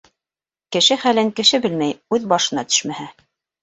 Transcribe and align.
Кеше 0.77 0.97
хәлен 1.03 1.31
кеше 1.41 1.61
белмәй, 1.69 1.97
үҙ 2.19 2.29
башына 2.35 2.69
төшмәһә. 2.75 3.11